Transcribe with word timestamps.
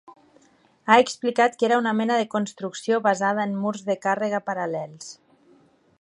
Ha 0.87 0.95
explicat 1.01 1.59
que 1.59 1.67
era 1.67 1.77
una 1.83 1.93
mena 1.99 2.17
de 2.21 2.27
construcció 2.33 2.99
basada 3.11 3.47
en 3.51 3.55
murs 3.67 3.87
de 3.91 4.01
càrrega 4.07 4.45
paral·lels. 4.49 5.17